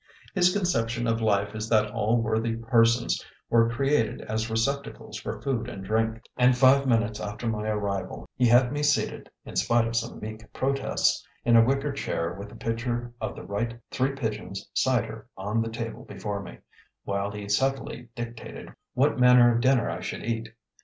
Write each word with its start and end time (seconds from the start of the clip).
His 0.33 0.51
conception 0.51 1.05
of 1.05 1.21
life 1.21 1.53
is 1.53 1.69
that 1.69 1.91
all 1.91 2.17
worthy 2.23 2.55
persons 2.55 3.23
were 3.51 3.69
created 3.69 4.19
as 4.21 4.49
receptacles 4.49 5.19
for 5.19 5.39
food 5.43 5.69
and 5.69 5.85
drink; 5.85 6.23
and 6.37 6.57
five 6.57 6.87
minutes 6.87 7.19
after 7.19 7.45
my 7.47 7.69
arrival 7.69 8.27
he 8.35 8.47
had 8.47 8.71
me 8.73 8.81
seated 8.81 9.29
(in 9.45 9.55
spite 9.57 9.87
of 9.87 9.95
some 9.95 10.19
meek 10.19 10.51
protests) 10.53 11.23
in 11.45 11.55
a 11.55 11.63
wicker 11.63 11.91
chair 11.93 12.33
with 12.33 12.51
a 12.51 12.55
pitcher 12.55 13.13
of 13.21 13.35
the 13.35 13.43
right 13.43 13.79
Three 13.91 14.13
Pigeons 14.13 14.67
cider 14.73 15.27
on 15.37 15.61
the 15.61 15.69
table 15.69 16.03
before 16.03 16.41
me, 16.41 16.57
while 17.03 17.29
he 17.29 17.47
subtly 17.47 18.09
dictated 18.15 18.73
what 18.95 19.19
manner 19.19 19.53
of 19.53 19.61
dinner 19.61 19.87
I 19.87 19.99
should 19.99 20.23
eat. 20.23 20.49